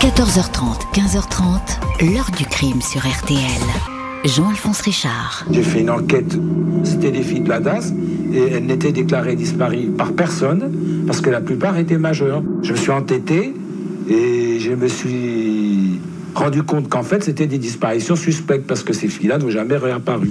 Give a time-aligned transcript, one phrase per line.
[0.00, 3.38] 14h30, 15h30, l'heure du crime sur RTL.
[4.24, 5.44] Jean-Alphonse Richard.
[5.50, 6.38] J'ai fait une enquête,
[6.84, 7.92] c'était des filles de la DAS,
[8.32, 10.72] et elles n'étaient déclarées disparues par personne,
[11.06, 12.42] parce que la plupart étaient majeures.
[12.62, 13.54] Je me suis entêté,
[14.08, 16.00] et je me suis
[16.34, 20.30] rendu compte qu'en fait, c'était des disparitions suspectes, parce que ces filles-là n'ont jamais réapparu.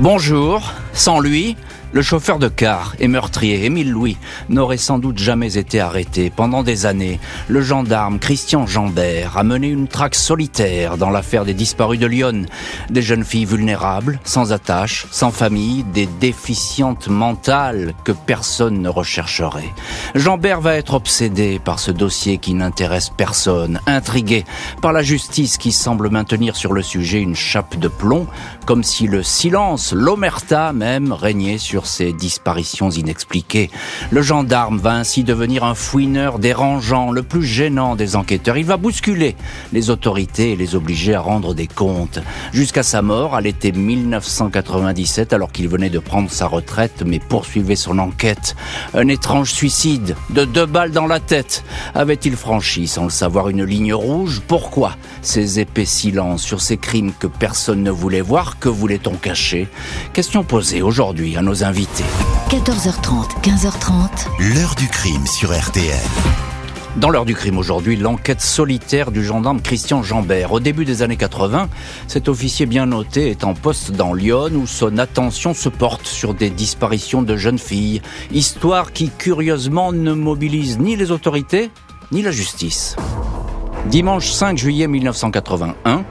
[0.00, 1.56] Bonjour, sans lui,
[1.94, 4.16] le chauffeur de car et meurtrier Émile Louis
[4.48, 6.28] n'aurait sans doute jamais été arrêté.
[6.28, 11.54] Pendant des années, le gendarme Christian Jambert a mené une traque solitaire dans l'affaire des
[11.54, 12.46] disparus de Lyon.
[12.90, 19.72] Des jeunes filles vulnérables, sans attache, sans famille, des déficientes mentales que personne ne rechercherait.
[20.16, 24.44] Jambert va être obsédé par ce dossier qui n'intéresse personne, intrigué
[24.82, 28.26] par la justice qui semble maintenir sur le sujet une chape de plomb,
[28.66, 33.70] comme si le silence, l'omerta même, régnait sur ces disparitions inexpliquées.
[34.10, 38.58] Le gendarme va ainsi devenir un fouineur dérangeant, le plus gênant des enquêteurs.
[38.58, 39.34] Il va bousculer
[39.72, 42.18] les autorités et les obliger à rendre des comptes.
[42.52, 47.76] Jusqu'à sa mort, à l'été 1997, alors qu'il venait de prendre sa retraite mais poursuivait
[47.76, 48.54] son enquête.
[48.92, 51.64] Un étrange suicide, de deux balles dans la tête.
[51.94, 54.42] Avait-il franchi, sans le savoir, une ligne rouge?
[54.46, 58.58] Pourquoi ces épais silences sur ces crimes que personne ne voulait voir?
[58.58, 59.66] Que voulait-on cacher?
[60.12, 62.04] Question posée aujourd'hui à nos invités
[62.50, 64.54] 14h30, 15h30.
[64.54, 65.98] L'heure du crime sur RTL.
[66.96, 70.52] Dans l'heure du crime aujourd'hui, l'enquête solitaire du gendarme Christian Jambert.
[70.52, 71.68] Au début des années 80,
[72.06, 76.34] cet officier bien noté est en poste dans Lyon où son attention se porte sur
[76.34, 78.00] des disparitions de jeunes filles.
[78.32, 81.70] Histoire qui curieusement ne mobilise ni les autorités
[82.12, 82.96] ni la justice.
[83.90, 86.04] Dimanche 5 juillet 1981,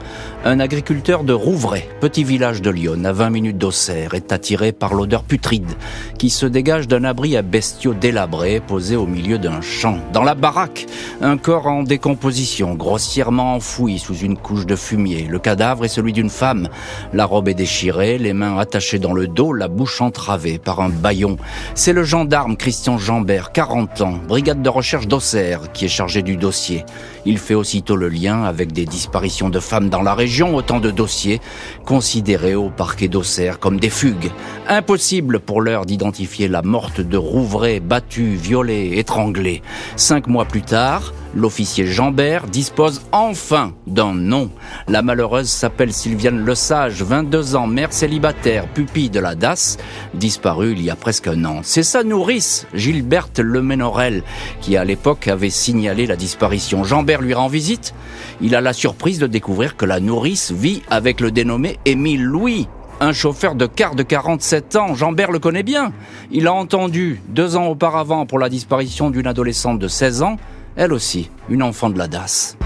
[0.44, 4.94] un agriculteur de Rouvray, petit village de Lyon, à 20 minutes d'Auxerre, est attiré par
[4.94, 5.72] l'odeur putride
[6.16, 9.98] qui se dégage d'un abri à bestiaux délabrés posé au milieu d'un champ.
[10.12, 10.86] Dans la baraque,
[11.20, 15.26] un corps en décomposition, grossièrement enfoui sous une couche de fumier.
[15.28, 16.68] Le cadavre est celui d'une femme.
[17.12, 20.90] La robe est déchirée, les mains attachées dans le dos, la bouche entravée par un
[20.90, 21.36] baillon.
[21.74, 26.36] C'est le gendarme Christian Jambert, 40 ans, brigade de recherche d'Auxerre, qui est chargé du
[26.36, 26.84] dossier.
[27.26, 30.90] Il fait aussitôt le lien avec des disparitions de femmes dans la région autant de
[30.90, 31.40] dossiers
[31.86, 34.30] considérés au parquet d'Auxerre comme des fugues.
[34.68, 39.62] Impossible pour l'heure d'identifier la morte de Rouvray, battue, violée, étranglée.
[39.96, 44.50] Cinq mois plus tard, l'officier Jambert dispose enfin d'un nom.
[44.88, 49.76] La malheureuse s'appelle Sylviane Lesage, 22 ans, mère célibataire, pupille de la DAS,
[50.14, 51.60] disparue il y a presque un an.
[51.62, 54.22] C'est sa nourrice, Gilberte Lemenorel,
[54.60, 56.84] qui à l'époque avait signalé la disparition.
[56.84, 57.94] Jambert lui rend visite.
[58.40, 62.68] Il a la surprise de découvrir que la nourrice vit avec le dénommé Émile Louis,
[63.00, 65.92] un chauffeur de car de 47 ans, Jambert le connaît bien.
[66.30, 70.36] Il a entendu, deux ans auparavant, pour la disparition d'une adolescente de 16 ans,
[70.76, 72.56] elle aussi, une enfant de la DAS.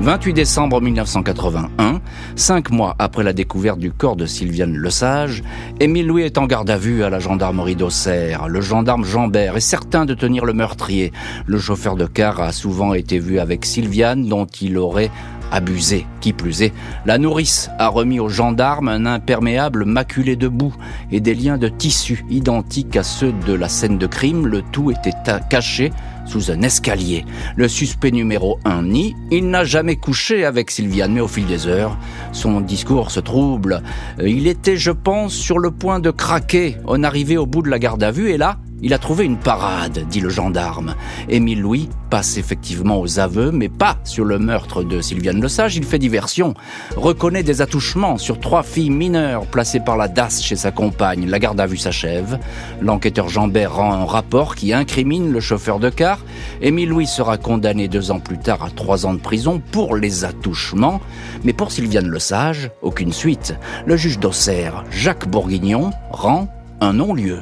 [0.00, 2.00] 28 décembre 1981,
[2.36, 5.42] cinq mois après la découverte du corps de Sylviane Lesage,
[5.80, 8.48] Émile Louis est en garde à vue à la gendarmerie d'Auxerre.
[8.48, 11.12] Le gendarme Jambert est certain de tenir le meurtrier.
[11.46, 15.10] Le chauffeur de car a souvent été vu avec Sylviane, dont il aurait
[15.52, 16.06] abusé.
[16.20, 16.72] Qui plus est,
[17.06, 20.74] la nourrice a remis aux gendarmes un imperméable maculé de boue
[21.12, 24.46] et des liens de tissu identiques à ceux de la scène de crime.
[24.46, 25.12] Le tout était
[25.50, 25.92] caché
[26.26, 27.24] sous un escalier.
[27.56, 31.66] Le suspect numéro un nie, il n'a jamais couché avec Sylviane, mais au fil des
[31.66, 31.96] heures,
[32.32, 33.82] son discours se trouble.
[34.22, 36.76] Il était, je pense, sur le point de craquer.
[36.86, 39.38] On arrivait au bout de la garde à vue et là, il a trouvé une
[39.38, 40.94] parade, dit le gendarme.
[41.30, 45.76] Émile Louis passe effectivement aux aveux, mais pas sur le meurtre de Sylviane Lesage.
[45.76, 46.52] Il fait diversion,
[46.94, 51.26] reconnaît des attouchements sur trois filles mineures placées par la DAS chez sa compagne.
[51.26, 52.38] La garde à vue s'achève.
[52.82, 56.18] L'enquêteur Jambert rend un rapport qui incrimine le chauffeur de car.
[56.60, 60.26] Émile Louis sera condamné deux ans plus tard à trois ans de prison pour les
[60.26, 61.00] attouchements.
[61.42, 63.54] Mais pour Sylviane Lesage, aucune suite.
[63.86, 66.48] Le juge d'Auxerre, Jacques Bourguignon, rend
[66.82, 67.40] un non-lieu.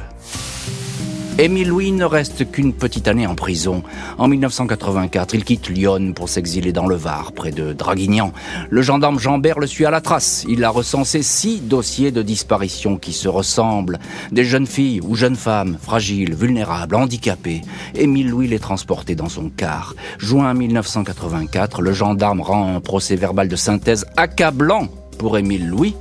[1.38, 3.82] Émile Louis ne reste qu'une petite année en prison.
[4.18, 8.32] En 1984, il quitte Lyon pour s'exiler dans le Var, près de Draguignan.
[8.68, 10.44] Le gendarme Jambert le suit à la trace.
[10.46, 13.98] Il a recensé six dossiers de disparition qui se ressemblent.
[14.30, 17.62] Des jeunes filles ou jeunes femmes, fragiles, vulnérables, handicapées.
[17.94, 19.94] Émile Louis les transportait dans son car.
[20.18, 25.94] Juin 1984, le gendarme rend un procès verbal de synthèse accablant pour Émile Louis.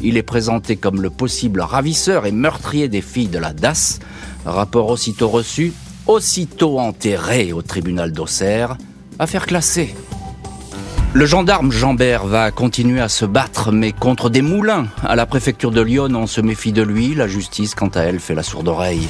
[0.00, 3.98] Il est présenté comme le possible ravisseur et meurtrier des filles de la DAS.
[4.44, 5.72] Rapport aussitôt reçu,
[6.06, 8.76] aussitôt enterré au tribunal d'Auxerre,
[9.18, 9.94] affaire classée.
[11.14, 14.86] Le gendarme Jambert va continuer à se battre, mais contre des moulins.
[15.02, 17.14] À la préfecture de Lyon, on se méfie de lui.
[17.14, 19.08] La justice, quant à elle, fait la sourde oreille.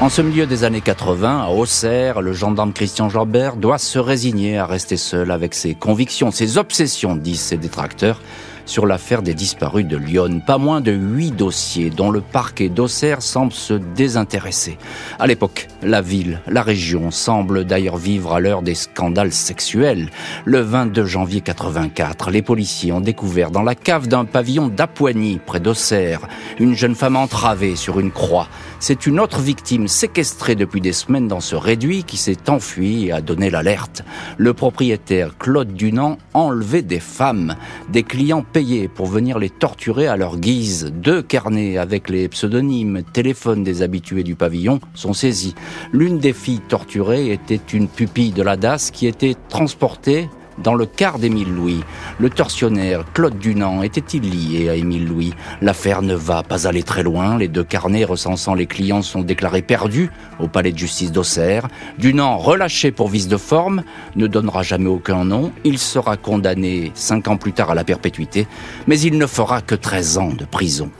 [0.00, 4.56] En ce milieu des années 80, à Auxerre, le gendarme Christian Jambert doit se résigner
[4.56, 8.20] à rester seul avec ses convictions, ses obsessions, disent ses détracteurs
[8.68, 10.40] sur l'affaire des disparus de Lyon.
[10.46, 14.78] Pas moins de huit dossiers dont le parquet d'Auxerre semble se désintéresser.
[15.18, 20.10] À l'époque, la ville, la région semblent d'ailleurs vivre à l'heure des scandales sexuels.
[20.44, 25.60] Le 22 janvier 84, les policiers ont découvert dans la cave d'un pavillon d'Apoigny, près
[25.60, 26.20] d'Auxerre,
[26.60, 28.48] une jeune femme entravée sur une croix.
[28.80, 33.12] C'est une autre victime séquestrée depuis des semaines dans ce réduit qui s'est enfui et
[33.12, 34.04] a donné l'alerte.
[34.36, 37.56] Le propriétaire Claude Dunant enlevait des femmes,
[37.88, 38.44] des clients
[38.92, 40.92] pour venir les torturer à leur guise.
[40.92, 45.54] Deux carnets avec les pseudonymes, téléphones des habitués du pavillon sont saisis.
[45.92, 50.28] L'une des filles torturées était une pupille de la DAS qui était transportée
[50.62, 51.80] dans le quart d'Émile Louis.
[52.18, 55.34] Le tortionnaire Claude Dunant était-il lié à Émile Louis?
[55.60, 57.38] L'affaire ne va pas aller très loin.
[57.38, 61.68] Les deux carnets recensant les clients sont déclarés perdus au palais de justice d'Auxerre.
[61.98, 63.82] Dunant, relâché pour vice de forme,
[64.16, 65.52] ne donnera jamais aucun nom.
[65.64, 68.46] Il sera condamné cinq ans plus tard à la perpétuité,
[68.86, 70.90] mais il ne fera que 13 ans de prison.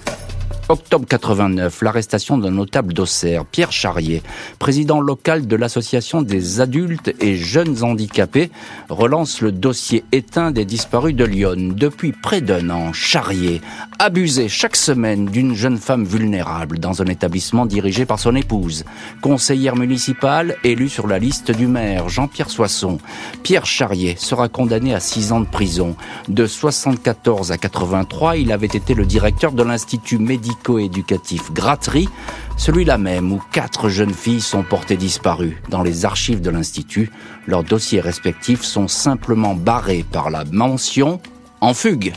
[0.71, 4.23] Octobre 89, l'arrestation d'un notable d'Auxerre, Pierre Charrier,
[4.59, 8.51] président local de l'association des adultes et jeunes handicapés,
[8.91, 11.73] relance le dossier éteint des disparus de Lyon.
[11.75, 13.63] Depuis près d'un an, Charrier,
[13.99, 18.85] abusé chaque semaine d'une jeune femme vulnérable dans un établissement dirigé par son épouse,
[19.23, 22.99] conseillère municipale élue sur la liste du maire, Jean-Pierre Soisson.
[23.43, 25.97] Pierre Charrier sera condamné à six ans de prison.
[26.29, 32.09] De 74 à 83, il avait été le directeur de l'Institut médical éducatif Gratterie,
[32.57, 35.63] celui-là même où quatre jeunes filles sont portées disparues.
[35.71, 37.11] Dans les archives de l'Institut,
[37.47, 41.21] leurs dossiers respectifs sont simplement barrés par la mention
[41.61, 42.13] en fugue.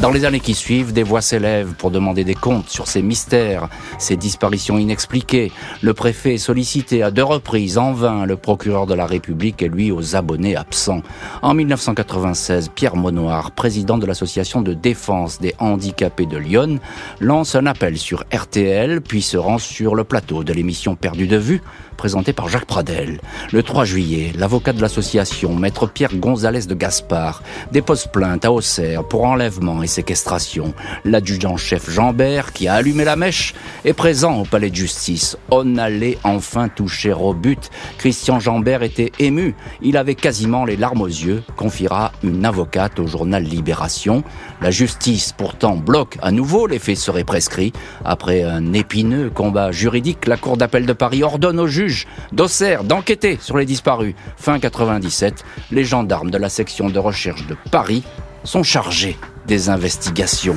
[0.00, 3.68] Dans les années qui suivent, des voix s'élèvent pour demander des comptes sur ces mystères,
[3.98, 5.52] ces disparitions inexpliquées.
[5.82, 8.24] Le préfet est sollicité à deux reprises en vain.
[8.24, 11.02] Le procureur de la République est lui aux abonnés absents.
[11.42, 16.78] En 1996, Pierre Monoir, président de l'association de défense des handicapés de Lyon,
[17.20, 21.36] lance un appel sur RTL, puis se rend sur le plateau de l'émission Perdu de
[21.36, 21.62] vue
[22.00, 23.20] présenté par Jacques Pradel.
[23.52, 29.06] Le 3 juillet, l'avocat de l'association, maître Pierre Gonzalez de Gaspard, dépose plainte à Auxerre
[29.06, 30.72] pour enlèvement et séquestration.
[31.04, 33.54] L'adjudant-chef Jeanbert, qui a allumé la mèche,
[33.84, 35.36] est présent au palais de justice.
[35.50, 37.70] On allait enfin toucher au but.
[37.98, 39.54] Christian Jeanbert était ému.
[39.82, 44.24] Il avait quasiment les larmes aux yeux, confiera une avocate au journal Libération.
[44.62, 47.72] La justice, pourtant, bloque à nouveau les faits seraient prescrits.
[48.04, 53.38] Après un épineux combat juridique, la Cour d'appel de Paris ordonne au juge d'Auxerre d'enquêter
[53.40, 54.14] sur les disparus.
[54.36, 58.02] Fin 97, les gendarmes de la section de recherche de Paris
[58.44, 59.16] sont chargés
[59.50, 60.56] des investigations.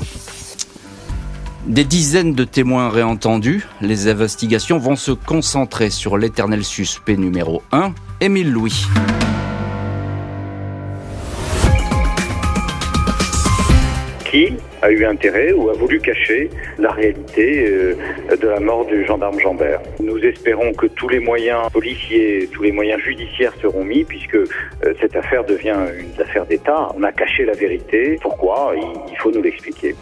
[1.65, 7.95] Des dizaines de témoins réentendus, les investigations vont se concentrer sur l'éternel suspect numéro 1,
[8.21, 8.85] Émile Louis.
[14.33, 16.49] Qui a eu intérêt ou a voulu cacher
[16.79, 17.95] la réalité euh,
[18.35, 19.79] de la mort du gendarme Jambert.
[19.99, 24.47] Nous espérons que tous les moyens policiers, tous les moyens judiciaires seront mis puisque euh,
[24.99, 26.89] cette affaire devient une affaire d'État.
[26.95, 28.17] On a caché la vérité.
[28.23, 28.73] Pourquoi?
[28.75, 29.93] Il faut nous l'expliquer.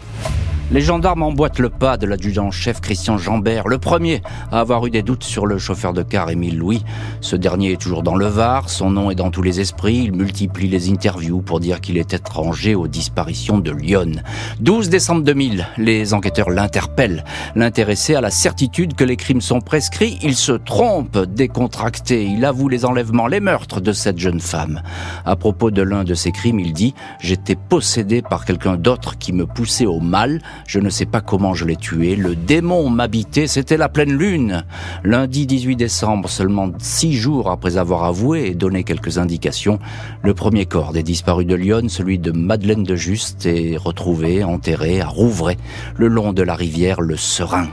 [0.72, 5.02] Les gendarmes emboîtent le pas de l'adjudant-chef Christian Jambert, le premier à avoir eu des
[5.02, 6.82] doutes sur le chauffeur de car Émile Louis.
[7.20, 10.12] Ce dernier est toujours dans le Var, son nom est dans tous les esprits, il
[10.12, 14.22] multiplie les interviews pour dire qu'il est étranger aux disparitions de Lyon.
[14.60, 17.22] 12 décembre 2000, les enquêteurs l'interpellent.
[17.54, 22.70] L'intéressé a la certitude que les crimes sont prescrits, il se trompe, décontracté, il avoue
[22.70, 24.80] les enlèvements, les meurtres de cette jeune femme.
[25.26, 29.34] À propos de l'un de ces crimes, il dit «J'étais possédé par quelqu'un d'autre qui
[29.34, 32.16] me poussait au mal, je ne sais pas comment je l'ai tué.
[32.16, 34.64] Le démon m'habitait, c'était la pleine lune.
[35.04, 39.78] Lundi 18 décembre, seulement six jours après avoir avoué et donné quelques indications,
[40.22, 45.00] le premier corps des disparus de Lyon, celui de Madeleine de Juste, est retrouvé, enterré
[45.00, 45.56] à Rouvray,
[45.96, 47.68] le long de la rivière Le Serein.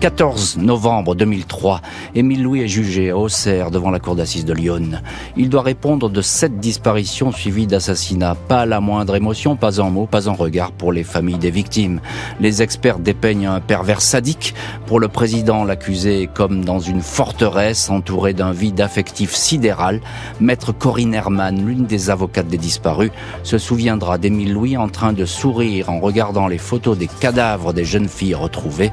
[0.00, 1.80] 14 novembre 2003,
[2.14, 5.00] Émile Louis est jugé à Auxerre devant la cour d'assises de Lyon.
[5.36, 8.36] Il doit répondre de sept disparitions suivies d'assassinats.
[8.36, 12.00] Pas la moindre émotion, pas un mot, pas un regard pour les familles des victimes.
[12.38, 14.54] Les experts dépeignent un pervers sadique.
[14.86, 20.00] Pour le président, l'accusé comme dans une forteresse entourée d'un vide affectif sidéral.
[20.40, 23.10] Maître Corinne Herman, l'une des avocates des disparus,
[23.42, 27.84] se souviendra d'Émile Louis en train de sourire en regardant les photos des cadavres des
[27.84, 28.92] jeunes filles retrouvées.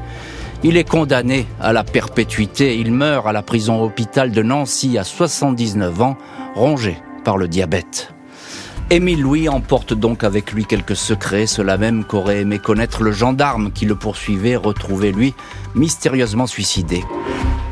[0.67, 2.79] Il est condamné à la perpétuité.
[2.79, 6.17] Il meurt à la prison hôpital de Nancy à 79 ans,
[6.55, 8.11] rongé par le diabète.
[8.89, 13.71] Émile Louis emporte donc avec lui quelques secrets, cela même qu'aurait aimé connaître le gendarme
[13.71, 15.35] qui le poursuivait, retrouvé lui
[15.75, 17.03] mystérieusement suicidé.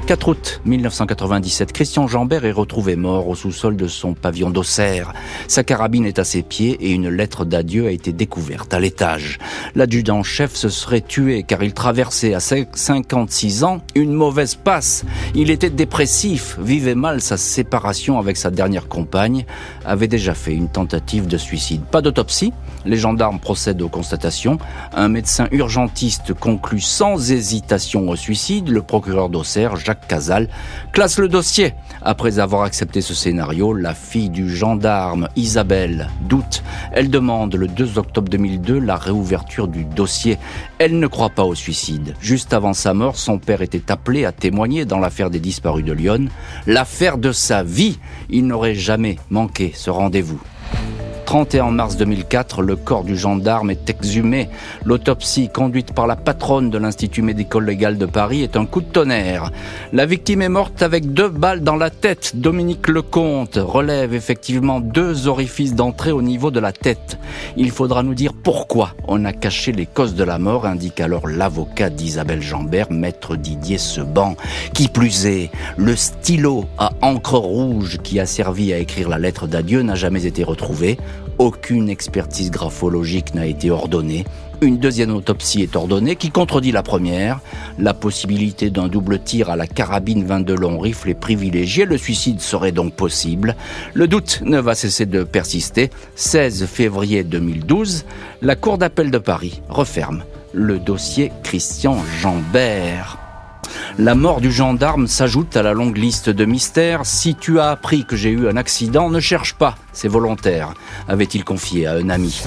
[0.06, 5.14] 4 août 1997, Christian Jambert est retrouvé mort au sous-sol de son pavillon d'Auxerre.
[5.48, 9.38] Sa carabine est à ses pieds et une lettre d'adieu a été découverte à l'étage.
[9.76, 15.06] L'adjudant-chef se serait tué car il traversait à 56 ans une mauvaise passe.
[15.36, 19.46] Il était dépressif, vivait mal sa séparation avec sa dernière compagne,
[19.86, 21.82] avait déjà fait une tentative de suicide.
[21.82, 22.52] Pas d'autopsie,
[22.86, 24.58] les gendarmes procèdent aux constatations.
[24.94, 28.68] Un médecin urgentiste conclut sans hésitation au suicide.
[28.68, 30.50] Le procureur d'Auxerre, Casal,
[30.92, 31.74] classe le dossier.
[32.02, 36.64] Après avoir accepté ce scénario, la fille du gendarme, Isabelle, doute.
[36.92, 40.38] Elle demande le 2 octobre 2002 la réouverture du dossier.
[40.80, 42.16] Elle ne croit pas au suicide.
[42.20, 45.94] Juste avant sa mort, son père était appelé à témoigner dans l'affaire des disparus de
[45.94, 46.28] Lyon.
[46.68, 48.00] L'affaire de sa vie.
[48.30, 50.42] Il n'aurait jamais manqué ce rendez-vous.
[51.34, 54.50] 31 mars 2004, le corps du gendarme est exhumé.
[54.86, 59.50] L'autopsie conduite par la patronne de l'Institut médico-légal de Paris est un coup de tonnerre.
[59.94, 62.34] La victime est morte avec deux balles dans la tête.
[62.36, 67.18] Dominique Lecomte relève effectivement deux orifices d'entrée au niveau de la tête.
[67.58, 71.28] Il faudra nous dire pourquoi on a caché les causes de la mort, indique alors
[71.28, 74.36] l'avocat d'Isabelle Jambert, maître Didier Seban.
[74.76, 79.48] Qui plus est, le stylo à encre rouge qui a servi à écrire la lettre
[79.48, 81.00] d'adieu n'a jamais été retrouvé.
[81.40, 84.26] Aucune expertise graphologique n'a été ordonnée.
[84.62, 87.40] Une deuxième autopsie est ordonnée qui contredit la première.
[87.80, 91.86] La possibilité d'un double tir à la carabine 22 long rifle est privilégiée.
[91.86, 93.56] Le suicide serait donc possible.
[93.94, 95.90] Le doute ne va cesser de persister.
[96.16, 98.06] 16 février 2012,
[98.42, 100.24] la Cour d'appel de Paris referme
[100.54, 103.23] le dossier Christian Jambert.
[103.98, 107.06] La mort du gendarme s'ajoute à la longue liste de mystères.
[107.06, 110.74] Si tu as appris que j'ai eu un accident, ne cherche pas, c'est volontaire,
[111.08, 112.44] avait-il confié à un ami.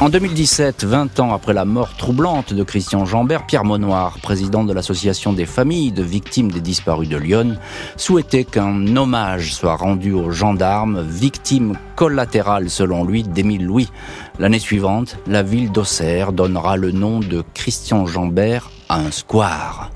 [0.00, 4.72] En 2017, 20 ans après la mort troublante de Christian Jambert, Pierre Monoir, président de
[4.72, 7.58] l'association des familles de victimes des disparus de Lyon,
[7.98, 13.90] souhaitait qu'un hommage soit rendu aux gendarmes, victimes collatérales selon lui d'Émile Louis.
[14.38, 19.90] L'année suivante, la ville d'Auxerre donnera le nom de Christian Jambert à un square.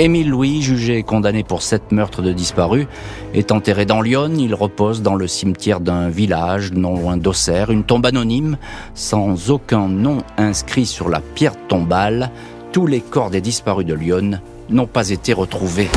[0.00, 2.86] Émile Louis, jugé et condamné pour sept meurtres de disparus,
[3.34, 4.32] est enterré dans Lyon.
[4.38, 8.56] Il repose dans le cimetière d'un village non loin d'Auxerre, une tombe anonyme,
[8.94, 12.30] sans aucun nom inscrit sur la pierre tombale.
[12.72, 14.40] Tous les corps des disparus de Lyon
[14.70, 15.90] n'ont pas été retrouvés.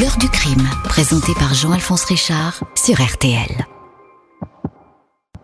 [0.00, 3.75] L'heure du crime, présenté par Jean-Alphonse Richard sur RTL.